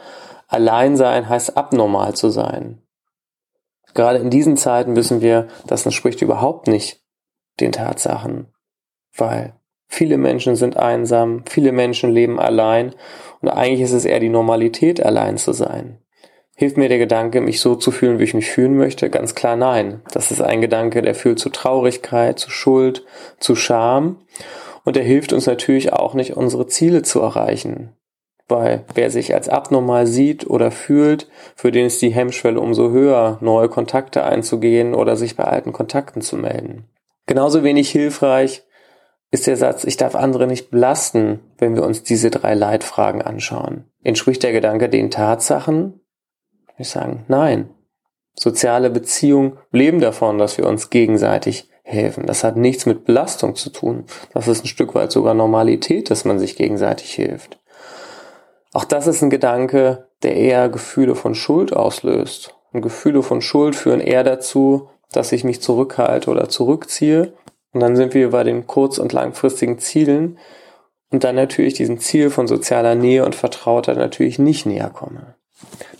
allein 0.48 0.96
sein 0.96 1.28
heißt 1.28 1.56
abnormal 1.56 2.14
zu 2.14 2.30
sein. 2.30 2.80
Gerade 3.92 4.18
in 4.18 4.30
diesen 4.30 4.56
Zeiten 4.56 4.96
wissen 4.96 5.20
wir, 5.20 5.48
das 5.66 5.84
entspricht 5.84 6.22
überhaupt 6.22 6.66
nicht 6.66 7.04
den 7.60 7.72
Tatsachen, 7.72 8.52
weil 9.14 9.54
viele 9.86 10.16
Menschen 10.16 10.56
sind 10.56 10.78
einsam, 10.78 11.44
viele 11.46 11.72
Menschen 11.72 12.10
leben 12.10 12.40
allein 12.40 12.94
und 13.42 13.48
eigentlich 13.48 13.82
ist 13.82 13.92
es 13.92 14.06
eher 14.06 14.20
die 14.20 14.28
Normalität, 14.30 15.04
allein 15.04 15.36
zu 15.36 15.52
sein. 15.52 15.98
Hilft 16.60 16.76
mir 16.76 16.88
der 16.88 16.98
Gedanke, 16.98 17.40
mich 17.40 17.60
so 17.60 17.76
zu 17.76 17.92
fühlen, 17.92 18.18
wie 18.18 18.24
ich 18.24 18.34
mich 18.34 18.50
fühlen 18.50 18.76
möchte? 18.76 19.10
Ganz 19.10 19.36
klar 19.36 19.54
nein. 19.54 20.02
Das 20.10 20.32
ist 20.32 20.42
ein 20.42 20.60
Gedanke, 20.60 21.02
der 21.02 21.14
führt 21.14 21.38
zu 21.38 21.50
Traurigkeit, 21.50 22.36
zu 22.40 22.50
Schuld, 22.50 23.04
zu 23.38 23.54
Scham. 23.54 24.16
Und 24.82 24.96
der 24.96 25.04
hilft 25.04 25.32
uns 25.32 25.46
natürlich 25.46 25.92
auch 25.92 26.14
nicht, 26.14 26.36
unsere 26.36 26.66
Ziele 26.66 27.02
zu 27.02 27.20
erreichen. 27.20 27.92
Weil 28.48 28.84
wer 28.92 29.08
sich 29.12 29.34
als 29.34 29.48
abnormal 29.48 30.08
sieht 30.08 30.50
oder 30.50 30.72
fühlt, 30.72 31.28
für 31.54 31.70
den 31.70 31.86
ist 31.86 32.02
die 32.02 32.10
Hemmschwelle 32.10 32.58
umso 32.58 32.90
höher, 32.90 33.38
neue 33.40 33.68
Kontakte 33.68 34.24
einzugehen 34.24 34.96
oder 34.96 35.14
sich 35.14 35.36
bei 35.36 35.44
alten 35.44 35.72
Kontakten 35.72 36.22
zu 36.22 36.34
melden. 36.34 36.88
Genauso 37.26 37.62
wenig 37.62 37.88
hilfreich 37.90 38.64
ist 39.30 39.46
der 39.46 39.56
Satz, 39.56 39.84
ich 39.84 39.96
darf 39.96 40.16
andere 40.16 40.48
nicht 40.48 40.72
belasten, 40.72 41.38
wenn 41.56 41.76
wir 41.76 41.84
uns 41.84 42.02
diese 42.02 42.30
drei 42.30 42.54
Leitfragen 42.54 43.22
anschauen. 43.22 43.84
Entspricht 44.02 44.42
der 44.42 44.52
Gedanke 44.52 44.88
den 44.88 45.12
Tatsachen, 45.12 45.97
ich 46.78 46.88
sagen, 46.88 47.24
nein. 47.28 47.70
Soziale 48.34 48.90
Beziehungen 48.90 49.58
leben 49.72 50.00
davon, 50.00 50.38
dass 50.38 50.58
wir 50.58 50.66
uns 50.66 50.90
gegenseitig 50.90 51.68
helfen. 51.82 52.26
Das 52.26 52.44
hat 52.44 52.56
nichts 52.56 52.86
mit 52.86 53.04
Belastung 53.04 53.56
zu 53.56 53.70
tun. 53.70 54.04
Das 54.34 54.46
ist 54.46 54.64
ein 54.64 54.68
Stück 54.68 54.94
weit 54.94 55.10
sogar 55.10 55.34
Normalität, 55.34 56.10
dass 56.10 56.24
man 56.24 56.38
sich 56.38 56.56
gegenseitig 56.56 57.12
hilft. 57.12 57.58
Auch 58.72 58.84
das 58.84 59.06
ist 59.06 59.22
ein 59.22 59.30
Gedanke, 59.30 60.06
der 60.22 60.36
eher 60.36 60.68
Gefühle 60.68 61.14
von 61.14 61.34
Schuld 61.34 61.72
auslöst. 61.72 62.54
Und 62.72 62.82
Gefühle 62.82 63.22
von 63.22 63.40
Schuld 63.40 63.74
führen 63.74 64.00
eher 64.00 64.24
dazu, 64.24 64.88
dass 65.10 65.32
ich 65.32 65.42
mich 65.42 65.62
zurückhalte 65.62 66.30
oder 66.30 66.48
zurückziehe. 66.48 67.32
Und 67.72 67.80
dann 67.80 67.96
sind 67.96 68.14
wir 68.14 68.30
bei 68.30 68.44
den 68.44 68.66
kurz- 68.66 68.98
und 68.98 69.12
langfristigen 69.12 69.78
Zielen 69.78 70.38
und 71.10 71.24
dann 71.24 71.36
natürlich 71.36 71.74
diesem 71.74 71.98
Ziel 71.98 72.30
von 72.30 72.46
sozialer 72.46 72.94
Nähe 72.94 73.24
und 73.24 73.34
Vertrauter 73.34 73.94
natürlich 73.94 74.38
nicht 74.38 74.66
näher 74.66 74.90
komme. 74.90 75.37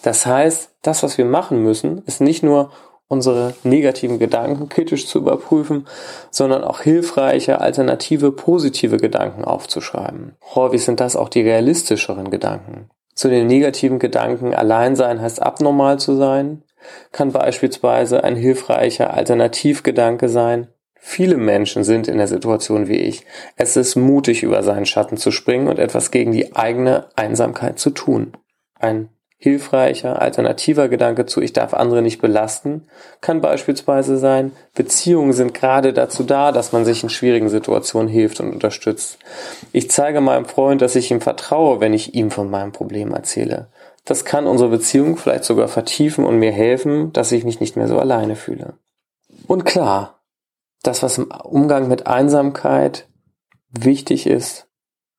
Das 0.03 0.27
heißt, 0.27 0.71
das, 0.83 1.03
was 1.03 1.19
wir 1.19 1.25
machen 1.25 1.63
müssen, 1.63 2.03
ist 2.07 2.21
nicht 2.21 2.43
nur 2.43 2.71
unsere 3.09 3.55
negativen 3.65 4.19
Gedanken 4.19 4.69
kritisch 4.69 5.07
zu 5.07 5.19
überprüfen, 5.19 5.87
sondern 6.31 6.63
auch 6.63 6.81
hilfreiche, 6.81 7.61
alternative, 7.61 8.33
positive 8.33 8.99
Gedanken 8.99 9.45
aufzuschreiben. 9.45 10.37
Häufig 10.55 10.85
sind 10.85 11.01
das 11.01 11.17
auch 11.17 11.31
die 11.31 11.41
realistischeren 11.41 12.31
Gedanken. 12.31 12.91
Zu 13.15 13.29
den 13.29 13.47
negativen 13.47 13.99
Gedanken 13.99 14.55
allein 14.55 14.95
sein 14.95 15.21
heißt 15.21 15.43
abnormal 15.43 15.99
zu 15.99 16.15
sein, 16.15 16.63
kann 17.11 17.33
beispielsweise 17.33 18.23
ein 18.23 18.37
hilfreicher 18.37 19.13
Alternativgedanke 19.13 20.29
sein. 20.29 20.69
Viele 21.01 21.37
Menschen 21.37 21.85
sind 21.85 22.07
in 22.07 22.19
der 22.19 22.29
Situation 22.29 22.89
wie 22.89 22.99
ich. 22.99 23.25
Es 23.57 23.77
ist 23.77 23.97
mutig, 23.97 24.43
über 24.43 24.63
seinen 24.63 24.87
Schatten 24.87 25.17
zu 25.17 25.31
springen 25.31 25.69
und 25.69 25.79
etwas 25.79 26.11
gegen 26.11 26.33
die 26.33 26.55
eigene 26.55 27.07
Einsamkeit 27.17 27.79
zu 27.79 27.91
tun. 27.91 28.33
Ein 28.79 29.09
Hilfreicher, 29.41 30.21
alternativer 30.21 30.89
Gedanke 30.89 31.25
zu 31.25 31.41
ich 31.41 31.53
darf 31.53 31.73
andere 31.73 32.03
nicht 32.03 32.21
belasten 32.21 32.89
kann 33.21 33.41
beispielsweise 33.41 34.19
sein, 34.19 34.51
Beziehungen 34.75 35.33
sind 35.33 35.55
gerade 35.55 35.93
dazu 35.93 36.25
da, 36.25 36.51
dass 36.51 36.73
man 36.73 36.85
sich 36.85 37.05
in 37.05 37.09
schwierigen 37.09 37.49
Situationen 37.49 38.09
hilft 38.09 38.41
und 38.41 38.53
unterstützt. 38.53 39.19
Ich 39.73 39.91
zeige 39.91 40.21
meinem 40.21 40.45
Freund, 40.45 40.83
dass 40.83 40.97
ich 40.97 41.11
ihm 41.13 41.21
vertraue, 41.21 41.81
wenn 41.81 41.95
ich 41.95 42.15
ihm 42.15 42.33
von 42.33 42.51
meinem 42.51 42.73
Problem 42.73 43.15
erzähle. 43.15 43.69
Das 44.05 44.25
kann 44.25 44.47
unsere 44.47 44.71
Beziehung 44.71 45.17
vielleicht 45.17 45.45
sogar 45.45 45.69
vertiefen 45.69 46.25
und 46.25 46.39
mir 46.39 46.53
helfen, 46.53 47.13
dass 47.13 47.31
ich 47.31 47.45
mich 47.45 47.61
nicht 47.61 47.77
mehr 47.77 47.87
so 47.89 47.99
alleine 47.99 48.37
fühle. 48.37 48.75
Und 49.47 49.65
klar, 49.65 50.21
das, 50.83 51.03
was 51.03 51.19
im 51.19 51.31
Umgang 51.45 51.89
mit 51.89 52.07
Einsamkeit 52.07 53.07
wichtig 53.71 54.27
ist, 54.27 54.68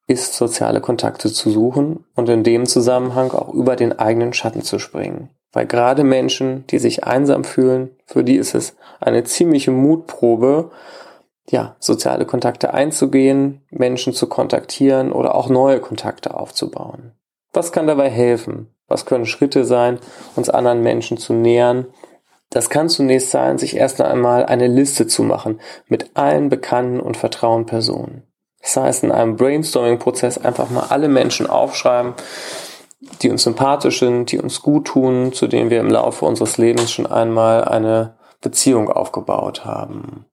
ist, 0.09 0.33
soziale 0.33 0.81
Kontakte 0.81 1.31
zu 1.31 1.51
suchen 1.51 2.03
und 2.15 2.27
in 2.29 2.43
dem 2.43 2.65
Zusammenhang 2.65 3.31
auch 3.31 3.53
über 3.53 3.75
den 3.75 3.97
eigenen 3.97 4.33
Schatten 4.33 4.63
zu 4.63 4.79
springen. 4.79 5.29
Weil 5.51 5.67
gerade 5.67 6.03
Menschen, 6.03 6.65
die 6.67 6.79
sich 6.79 7.03
einsam 7.03 7.43
fühlen, 7.43 7.91
für 8.05 8.23
die 8.23 8.35
ist 8.35 8.55
es 8.55 8.75
eine 8.99 9.23
ziemliche 9.23 9.71
Mutprobe, 9.71 10.71
ja, 11.49 11.75
soziale 11.79 12.25
Kontakte 12.25 12.73
einzugehen, 12.73 13.61
Menschen 13.69 14.13
zu 14.13 14.27
kontaktieren 14.27 15.11
oder 15.11 15.35
auch 15.35 15.49
neue 15.49 15.79
Kontakte 15.79 16.35
aufzubauen. 16.35 17.13
Was 17.53 17.71
kann 17.71 17.87
dabei 17.87 18.09
helfen? 18.09 18.73
Was 18.87 19.05
können 19.05 19.25
Schritte 19.25 19.65
sein, 19.65 19.99
uns 20.35 20.49
anderen 20.49 20.81
Menschen 20.81 21.17
zu 21.17 21.33
nähern? 21.33 21.87
Das 22.49 22.69
kann 22.69 22.89
zunächst 22.89 23.29
sein, 23.29 23.59
sich 23.59 23.75
erst 23.75 24.01
einmal 24.01 24.45
eine 24.45 24.67
Liste 24.67 25.05
zu 25.05 25.23
machen 25.23 25.59
mit 25.87 26.11
allen 26.15 26.49
bekannten 26.49 26.99
und 26.99 27.17
vertrauen 27.17 27.65
Personen. 27.67 28.23
Das 28.61 28.77
heißt, 28.77 29.03
in 29.03 29.11
einem 29.11 29.35
Brainstorming-Prozess 29.35 30.37
einfach 30.37 30.69
mal 30.69 30.87
alle 30.89 31.07
Menschen 31.07 31.47
aufschreiben, 31.47 32.13
die 33.21 33.29
uns 33.29 33.43
sympathisch 33.43 33.99
sind, 33.99 34.31
die 34.31 34.39
uns 34.39 34.61
gut 34.61 34.87
tun, 34.87 35.33
zu 35.33 35.47
denen 35.47 35.69
wir 35.69 35.79
im 35.79 35.89
Laufe 35.89 36.25
unseres 36.25 36.57
Lebens 36.57 36.91
schon 36.91 37.07
einmal 37.07 37.63
eine 37.63 38.17
Beziehung 38.41 38.89
aufgebaut 38.89 39.65
haben. 39.65 40.25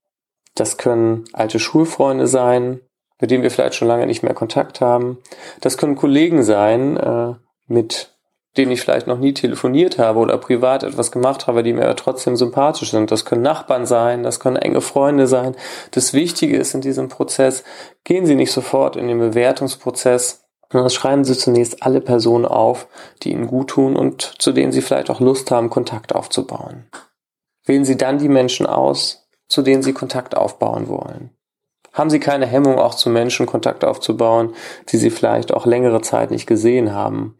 Das 0.55 0.77
können 0.77 1.25
alte 1.33 1.59
Schulfreunde 1.59 2.27
sein, 2.27 2.81
mit 3.19 3.31
denen 3.31 3.43
wir 3.43 3.51
vielleicht 3.51 3.75
schon 3.75 3.87
lange 3.87 4.07
nicht 4.07 4.23
mehr 4.23 4.33
Kontakt 4.33 4.81
haben. 4.81 5.19
Das 5.61 5.77
können 5.77 5.95
Kollegen 5.95 6.43
sein, 6.43 6.97
äh, 6.97 7.33
mit 7.67 8.16
denen 8.57 8.71
ich 8.71 8.81
vielleicht 8.81 9.07
noch 9.07 9.19
nie 9.19 9.33
telefoniert 9.33 9.97
habe 9.99 10.19
oder 10.19 10.37
privat 10.37 10.83
etwas 10.83 11.11
gemacht 11.11 11.47
habe, 11.47 11.63
die 11.63 11.73
mir 11.73 11.83
aber 11.83 11.95
trotzdem 11.95 12.35
sympathisch 12.35 12.91
sind. 12.91 13.11
Das 13.11 13.25
können 13.25 13.41
Nachbarn 13.41 13.85
sein, 13.85 14.23
das 14.23 14.39
können 14.39 14.55
enge 14.55 14.81
Freunde 14.81 15.27
sein. 15.27 15.55
Das 15.91 16.13
Wichtige 16.13 16.57
ist 16.57 16.73
in 16.73 16.81
diesem 16.81 17.09
Prozess, 17.09 17.63
gehen 18.03 18.25
Sie 18.25 18.35
nicht 18.35 18.51
sofort 18.51 18.95
in 18.95 19.07
den 19.07 19.19
Bewertungsprozess, 19.19 20.47
sondern 20.71 20.89
schreiben 20.89 21.23
Sie 21.23 21.37
zunächst 21.37 21.83
alle 21.83 22.01
Personen 22.01 22.45
auf, 22.45 22.87
die 23.23 23.31
Ihnen 23.31 23.47
gut 23.47 23.69
tun 23.69 23.95
und 23.95 24.33
zu 24.39 24.51
denen 24.51 24.71
Sie 24.71 24.81
vielleicht 24.81 25.09
auch 25.09 25.19
Lust 25.19 25.51
haben, 25.51 25.69
Kontakt 25.69 26.13
aufzubauen. 26.13 26.87
Wählen 27.65 27.85
Sie 27.85 27.97
dann 27.97 28.17
die 28.17 28.29
Menschen 28.29 28.65
aus, 28.65 29.27
zu 29.47 29.61
denen 29.61 29.83
Sie 29.83 29.93
Kontakt 29.93 30.35
aufbauen 30.35 30.87
wollen. 30.87 31.31
Haben 31.93 32.09
Sie 32.09 32.19
keine 32.19 32.45
Hemmung, 32.45 32.77
auch 32.77 32.93
zu 32.93 33.09
Menschen 33.09 33.45
Kontakt 33.45 33.83
aufzubauen, 33.83 34.53
die 34.89 34.97
Sie 34.97 35.09
vielleicht 35.09 35.53
auch 35.53 35.65
längere 35.65 36.01
Zeit 36.01 36.31
nicht 36.31 36.45
gesehen 36.45 36.93
haben. 36.93 37.37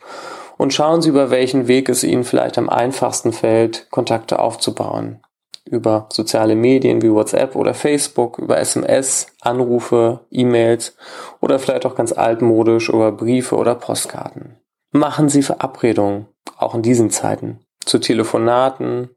Und 0.58 0.74
schauen 0.74 1.02
Sie, 1.02 1.10
über 1.10 1.30
welchen 1.30 1.68
Weg 1.68 1.90
es 1.90 2.04
Ihnen 2.04 2.24
vielleicht 2.24 2.58
am 2.58 2.70
einfachsten 2.70 3.32
fällt, 3.32 3.90
Kontakte 3.92 4.40
aufzubauen. 4.40 5.22
Über 5.66 6.08
soziale 6.12 6.56
Medien 6.56 7.02
wie 7.02 7.12
WhatsApp 7.12 7.56
oder 7.56 7.74
Facebook, 7.74 8.40
über 8.40 8.58
SMS, 8.58 9.28
Anrufe, 9.42 10.22
E-Mails 10.32 10.96
oder 11.42 11.60
vielleicht 11.60 11.86
auch 11.86 11.96
ganz 11.96 12.12
altmodisch 12.14 12.90
über 12.90 13.12
Briefe 13.12 13.56
oder 13.56 13.76
Postkarten. 13.76 14.58
Machen 14.92 15.30
Sie 15.30 15.44
Verabredungen, 15.44 16.28
auch 16.58 16.74
in 16.74 16.82
diesen 16.82 17.10
Zeiten, 17.10 17.60
zu 17.86 18.00
Telefonaten, 18.00 19.10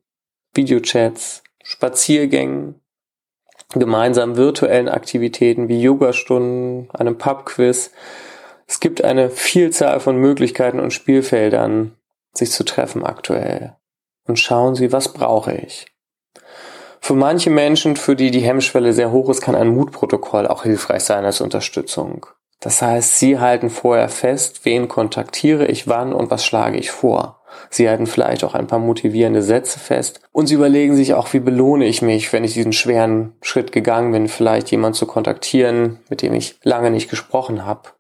Videochats, 0.53 1.45
Spaziergängen, 1.63 2.81
gemeinsamen 3.75 4.37
virtuellen 4.37 4.89
Aktivitäten 4.89 5.69
wie 5.69 5.81
Yogastunden, 5.81 6.91
einem 6.93 7.19
Pubquiz. 7.19 7.93
Es 8.71 8.79
gibt 8.79 9.03
eine 9.03 9.31
Vielzahl 9.31 9.99
von 9.99 10.17
Möglichkeiten 10.17 10.79
und 10.79 10.93
Spielfeldern, 10.93 11.97
sich 12.33 12.53
zu 12.53 12.63
treffen 12.63 13.05
aktuell. 13.05 13.75
Und 14.29 14.39
schauen 14.39 14.77
Sie, 14.77 14.93
was 14.93 15.13
brauche 15.13 15.53
ich? 15.53 15.87
Für 17.01 17.15
manche 17.15 17.51
Menschen, 17.51 17.97
für 17.97 18.15
die 18.15 18.31
die 18.31 18.43
Hemmschwelle 18.43 18.93
sehr 18.93 19.11
hoch 19.11 19.29
ist, 19.29 19.41
kann 19.41 19.57
ein 19.57 19.75
Mutprotokoll 19.75 20.47
auch 20.47 20.63
hilfreich 20.63 21.03
sein 21.03 21.25
als 21.25 21.41
Unterstützung. 21.41 22.27
Das 22.61 22.81
heißt, 22.81 23.19
Sie 23.19 23.41
halten 23.41 23.71
vorher 23.71 24.09
fest, 24.09 24.61
wen 24.63 24.87
kontaktiere 24.87 25.67
ich 25.67 25.89
wann 25.89 26.13
und 26.13 26.31
was 26.31 26.47
schlage 26.47 26.79
ich 26.79 26.93
vor. 26.93 27.41
Sie 27.71 27.89
halten 27.89 28.07
vielleicht 28.07 28.45
auch 28.45 28.55
ein 28.55 28.69
paar 28.69 28.79
motivierende 28.79 29.43
Sätze 29.43 29.81
fest 29.81 30.21
und 30.31 30.47
sie 30.47 30.55
überlegen 30.55 30.95
sich 30.95 31.15
auch, 31.15 31.33
wie 31.33 31.41
belohne 31.41 31.87
ich 31.87 32.03
mich, 32.03 32.33
wenn 32.33 32.45
ich 32.45 32.55
diesen 32.55 32.73
schweren 32.73 33.33
Schritt 33.43 33.73
gegangen 33.73 34.13
bin, 34.13 34.29
vielleicht 34.29 34.71
jemand 34.71 34.95
zu 34.95 35.07
kontaktieren, 35.07 35.99
mit 36.09 36.23
dem 36.23 36.35
ich 36.35 36.61
lange 36.63 36.93
nicht 36.93 37.11
gesprochen 37.11 37.67
habe. 37.67 37.91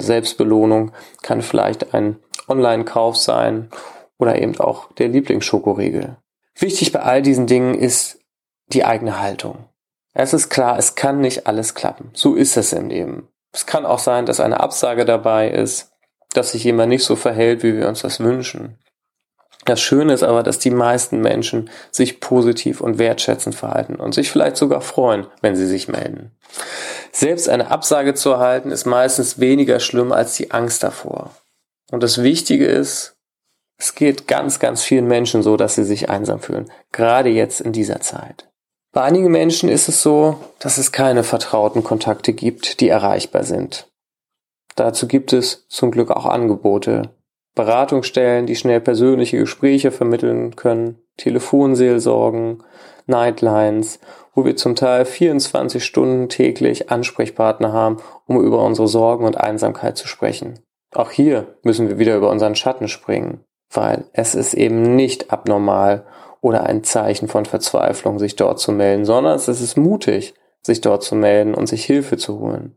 Selbstbelohnung 0.00 0.92
kann 1.22 1.42
vielleicht 1.42 1.94
ein 1.94 2.16
Online-Kauf 2.48 3.16
sein 3.16 3.70
oder 4.18 4.40
eben 4.40 4.58
auch 4.60 4.92
der 4.92 5.08
Lieblingsschokoriegel. 5.08 6.16
Wichtig 6.56 6.92
bei 6.92 7.00
all 7.00 7.22
diesen 7.22 7.46
Dingen 7.46 7.74
ist 7.74 8.18
die 8.68 8.84
eigene 8.84 9.20
Haltung. 9.20 9.64
Es 10.14 10.32
ist 10.32 10.50
klar, 10.50 10.78
es 10.78 10.94
kann 10.94 11.20
nicht 11.20 11.46
alles 11.46 11.74
klappen. 11.74 12.10
So 12.12 12.34
ist 12.34 12.56
es 12.56 12.72
im 12.72 12.88
Leben. 12.88 13.28
Es 13.52 13.66
kann 13.66 13.86
auch 13.86 13.98
sein, 13.98 14.26
dass 14.26 14.40
eine 14.40 14.60
Absage 14.60 15.04
dabei 15.04 15.48
ist, 15.50 15.92
dass 16.34 16.52
sich 16.52 16.64
jemand 16.64 16.90
nicht 16.90 17.04
so 17.04 17.16
verhält, 17.16 17.62
wie 17.62 17.76
wir 17.76 17.88
uns 17.88 18.02
das 18.02 18.20
wünschen. 18.20 18.78
Das 19.64 19.80
Schöne 19.80 20.12
ist 20.12 20.24
aber, 20.24 20.42
dass 20.42 20.58
die 20.58 20.70
meisten 20.70 21.20
Menschen 21.20 21.70
sich 21.90 22.20
positiv 22.20 22.80
und 22.80 22.98
wertschätzend 22.98 23.54
verhalten 23.54 23.96
und 23.96 24.12
sich 24.12 24.30
vielleicht 24.30 24.56
sogar 24.56 24.80
freuen, 24.80 25.26
wenn 25.40 25.54
sie 25.54 25.66
sich 25.66 25.88
melden. 25.88 26.32
Selbst 27.12 27.48
eine 27.48 27.70
Absage 27.70 28.14
zu 28.14 28.30
erhalten 28.30 28.70
ist 28.70 28.86
meistens 28.86 29.38
weniger 29.38 29.80
schlimm 29.80 30.12
als 30.12 30.34
die 30.34 30.50
Angst 30.50 30.82
davor. 30.82 31.30
Und 31.90 32.02
das 32.02 32.22
Wichtige 32.22 32.66
ist, 32.66 33.14
es 33.78 33.94
geht 33.94 34.26
ganz, 34.26 34.58
ganz 34.58 34.82
vielen 34.82 35.06
Menschen 35.06 35.42
so, 35.42 35.56
dass 35.56 35.74
sie 35.74 35.84
sich 35.84 36.08
einsam 36.08 36.40
fühlen, 36.40 36.70
gerade 36.90 37.28
jetzt 37.28 37.60
in 37.60 37.72
dieser 37.72 38.00
Zeit. 38.00 38.48
Bei 38.92 39.02
einigen 39.02 39.30
Menschen 39.30 39.68
ist 39.68 39.88
es 39.88 40.02
so, 40.02 40.38
dass 40.58 40.78
es 40.78 40.92
keine 40.92 41.24
vertrauten 41.24 41.84
Kontakte 41.84 42.32
gibt, 42.32 42.80
die 42.80 42.88
erreichbar 42.88 43.44
sind. 43.44 43.90
Dazu 44.76 45.06
gibt 45.06 45.32
es 45.32 45.66
zum 45.68 45.90
Glück 45.90 46.10
auch 46.10 46.26
Angebote. 46.26 47.10
Beratungsstellen, 47.54 48.46
die 48.46 48.56
schnell 48.56 48.80
persönliche 48.80 49.38
Gespräche 49.38 49.90
vermitteln 49.90 50.56
können, 50.56 50.98
Telefonseelsorgen, 51.18 52.62
Nightlines, 53.06 53.98
wo 54.34 54.44
wir 54.44 54.56
zum 54.56 54.74
Teil 54.74 55.04
24 55.04 55.84
Stunden 55.84 56.28
täglich 56.28 56.90
Ansprechpartner 56.90 57.72
haben, 57.72 57.98
um 58.26 58.42
über 58.42 58.62
unsere 58.64 58.88
Sorgen 58.88 59.24
und 59.24 59.38
Einsamkeit 59.38 59.96
zu 59.96 60.08
sprechen. 60.08 60.60
Auch 60.94 61.10
hier 61.10 61.56
müssen 61.62 61.88
wir 61.88 61.98
wieder 61.98 62.16
über 62.16 62.30
unseren 62.30 62.54
Schatten 62.54 62.88
springen, 62.88 63.44
weil 63.70 64.04
es 64.12 64.34
ist 64.34 64.54
eben 64.54 64.96
nicht 64.96 65.32
abnormal 65.32 66.04
oder 66.40 66.64
ein 66.64 66.84
Zeichen 66.84 67.28
von 67.28 67.46
Verzweiflung, 67.46 68.18
sich 68.18 68.36
dort 68.36 68.58
zu 68.58 68.72
melden, 68.72 69.04
sondern 69.04 69.36
es 69.36 69.48
ist 69.48 69.76
mutig, 69.76 70.34
sich 70.62 70.80
dort 70.80 71.02
zu 71.02 71.14
melden 71.14 71.54
und 71.54 71.66
sich 71.66 71.84
Hilfe 71.84 72.16
zu 72.16 72.38
holen. 72.38 72.76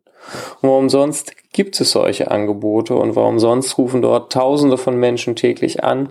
Und 0.62 0.70
warum 0.70 0.90
sonst 0.90 1.34
gibt 1.52 1.80
es 1.80 1.92
solche 1.92 2.32
Angebote 2.32 2.96
und 2.96 3.16
warum 3.16 3.40
sonst 3.40 3.78
rufen 3.78 4.02
dort 4.02 4.32
Tausende 4.32 4.78
von 4.78 4.98
Menschen 4.98 5.36
täglich 5.36 5.84
an, 5.84 6.10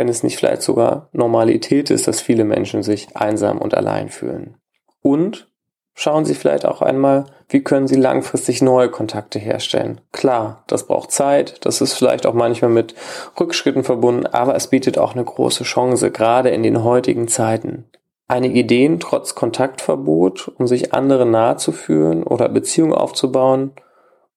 wenn 0.00 0.08
es 0.08 0.22
nicht 0.22 0.38
vielleicht 0.38 0.62
sogar 0.62 1.10
Normalität 1.12 1.90
ist, 1.90 2.08
dass 2.08 2.22
viele 2.22 2.44
Menschen 2.44 2.82
sich 2.82 3.14
einsam 3.18 3.58
und 3.58 3.74
allein 3.74 4.08
fühlen. 4.08 4.56
Und 5.02 5.52
schauen 5.92 6.24
Sie 6.24 6.34
vielleicht 6.34 6.64
auch 6.64 6.80
einmal, 6.80 7.26
wie 7.50 7.62
können 7.62 7.86
Sie 7.86 7.96
langfristig 7.96 8.62
neue 8.62 8.88
Kontakte 8.88 9.38
herstellen. 9.38 10.00
Klar, 10.10 10.64
das 10.68 10.86
braucht 10.86 11.12
Zeit, 11.12 11.66
das 11.66 11.82
ist 11.82 11.92
vielleicht 11.92 12.24
auch 12.24 12.32
manchmal 12.32 12.70
mit 12.70 12.94
Rückschritten 13.38 13.84
verbunden, 13.84 14.24
aber 14.24 14.54
es 14.54 14.68
bietet 14.68 14.96
auch 14.96 15.12
eine 15.12 15.24
große 15.24 15.64
Chance, 15.64 16.10
gerade 16.10 16.48
in 16.48 16.62
den 16.62 16.82
heutigen 16.82 17.28
Zeiten. 17.28 17.84
Einige 18.26 18.60
Ideen 18.60 19.00
trotz 19.00 19.34
Kontaktverbot, 19.34 20.50
um 20.56 20.66
sich 20.66 20.94
anderen 20.94 21.30
nahe 21.30 21.58
zu 21.58 21.72
führen 21.72 22.22
oder 22.22 22.48
Beziehungen 22.48 22.94
aufzubauen, 22.94 23.72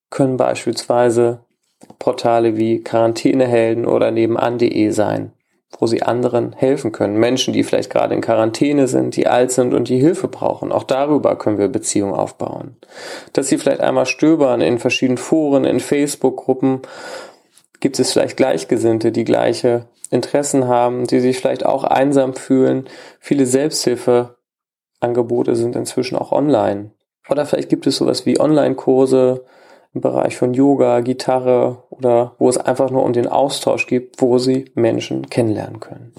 können 0.09 0.35
beispielsweise 0.35 1.39
Portale 1.99 2.57
wie 2.57 2.83
Quarantänehelden 2.83 3.85
oder 3.85 4.11
nebenan.de 4.11 4.89
sein, 4.89 5.31
wo 5.79 5.87
sie 5.87 6.03
anderen 6.03 6.53
helfen 6.53 6.91
können. 6.91 7.17
Menschen, 7.17 7.53
die 7.53 7.63
vielleicht 7.63 7.89
gerade 7.89 8.13
in 8.13 8.21
Quarantäne 8.21 8.87
sind, 8.87 9.15
die 9.15 9.27
alt 9.27 9.51
sind 9.51 9.73
und 9.73 9.89
die 9.89 9.99
Hilfe 9.99 10.27
brauchen. 10.27 10.71
Auch 10.71 10.83
darüber 10.83 11.35
können 11.37 11.57
wir 11.57 11.67
Beziehungen 11.67 12.13
aufbauen. 12.13 12.77
Dass 13.33 13.47
sie 13.47 13.57
vielleicht 13.57 13.81
einmal 13.81 14.05
stöbern 14.05 14.61
in 14.61 14.79
verschiedenen 14.79 15.17
Foren, 15.17 15.65
in 15.65 15.79
Facebook-Gruppen, 15.79 16.81
gibt 17.79 17.99
es 17.99 18.13
vielleicht 18.13 18.37
Gleichgesinnte, 18.37 19.11
die 19.11 19.25
gleiche 19.25 19.87
Interessen 20.09 20.67
haben, 20.67 21.05
die 21.05 21.19
sich 21.19 21.37
vielleicht 21.37 21.65
auch 21.65 21.83
einsam 21.83 22.33
fühlen. 22.33 22.87
Viele 23.19 23.45
Selbsthilfeangebote 23.45 25.55
sind 25.55 25.75
inzwischen 25.75 26.17
auch 26.17 26.31
online. 26.31 26.91
Oder 27.29 27.45
vielleicht 27.45 27.69
gibt 27.69 27.87
es 27.87 27.97
sowas 27.97 28.25
wie 28.25 28.39
Online-Kurse 28.39 29.43
im 29.93 30.01
Bereich 30.01 30.37
von 30.37 30.53
Yoga, 30.53 31.01
Gitarre 31.01 31.83
oder 31.89 32.35
wo 32.39 32.49
es 32.49 32.57
einfach 32.57 32.89
nur 32.89 33.03
um 33.03 33.13
den 33.13 33.27
Austausch 33.27 33.87
gibt, 33.87 34.21
wo 34.21 34.37
sie 34.37 34.71
Menschen 34.73 35.29
kennenlernen 35.29 35.79
können. 35.79 36.13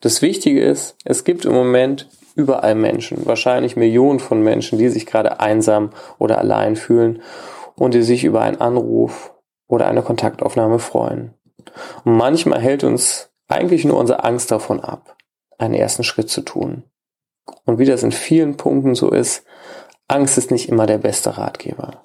Das 0.00 0.22
Wichtige 0.22 0.62
ist, 0.62 0.96
es 1.04 1.24
gibt 1.24 1.44
im 1.44 1.52
Moment 1.52 2.08
überall 2.34 2.74
Menschen, 2.74 3.26
wahrscheinlich 3.26 3.76
Millionen 3.76 4.18
von 4.18 4.42
Menschen, 4.42 4.78
die 4.78 4.88
sich 4.88 5.06
gerade 5.06 5.40
einsam 5.40 5.90
oder 6.18 6.38
allein 6.38 6.76
fühlen 6.76 7.22
und 7.76 7.94
die 7.94 8.02
sich 8.02 8.24
über 8.24 8.40
einen 8.40 8.60
Anruf 8.60 9.34
oder 9.68 9.86
eine 9.86 10.02
Kontaktaufnahme 10.02 10.78
freuen. 10.78 11.34
Und 12.04 12.16
manchmal 12.16 12.60
hält 12.60 12.82
uns 12.82 13.30
eigentlich 13.46 13.84
nur 13.84 13.98
unsere 13.98 14.24
Angst 14.24 14.50
davon 14.50 14.80
ab, 14.80 15.16
einen 15.58 15.74
ersten 15.74 16.04
Schritt 16.04 16.30
zu 16.30 16.40
tun. 16.40 16.84
Und 17.64 17.78
wie 17.78 17.84
das 17.84 18.02
in 18.02 18.12
vielen 18.12 18.56
Punkten 18.56 18.94
so 18.94 19.10
ist, 19.10 19.44
Angst 20.08 20.38
ist 20.38 20.50
nicht 20.50 20.68
immer 20.68 20.86
der 20.86 20.98
beste 20.98 21.36
Ratgeber. 21.36 22.02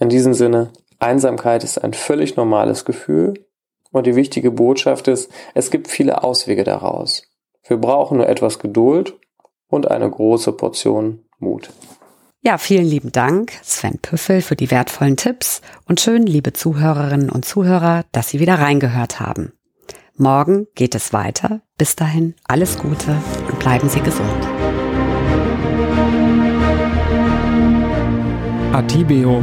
In 0.00 0.08
diesem 0.08 0.32
Sinne, 0.32 0.70
Einsamkeit 0.98 1.62
ist 1.62 1.76
ein 1.84 1.92
völlig 1.92 2.34
normales 2.34 2.86
Gefühl 2.86 3.34
und 3.92 4.06
die 4.06 4.16
wichtige 4.16 4.50
Botschaft 4.50 5.08
ist, 5.08 5.30
es 5.54 5.70
gibt 5.70 5.88
viele 5.88 6.24
Auswege 6.24 6.64
daraus. 6.64 7.24
Wir 7.68 7.76
brauchen 7.76 8.16
nur 8.16 8.28
etwas 8.28 8.58
Geduld 8.58 9.18
und 9.68 9.90
eine 9.90 10.10
große 10.10 10.52
Portion 10.52 11.20
Mut. 11.38 11.70
Ja, 12.42 12.56
vielen 12.56 12.86
lieben 12.86 13.12
Dank, 13.12 13.52
Sven 13.62 13.98
Püffel, 14.00 14.40
für 14.40 14.56
die 14.56 14.70
wertvollen 14.70 15.18
Tipps 15.18 15.60
und 15.86 16.00
schön, 16.00 16.24
liebe 16.24 16.54
Zuhörerinnen 16.54 17.28
und 17.28 17.44
Zuhörer, 17.44 18.04
dass 18.12 18.30
Sie 18.30 18.40
wieder 18.40 18.54
reingehört 18.54 19.20
haben. 19.20 19.52
Morgen 20.16 20.66
geht 20.74 20.94
es 20.94 21.12
weiter. 21.12 21.60
Bis 21.76 21.96
dahin 21.96 22.34
alles 22.44 22.78
Gute 22.78 23.16
und 23.48 23.58
bleiben 23.58 23.90
Sie 23.90 24.00
gesund. 24.00 24.30
Atibeo. 28.72 29.42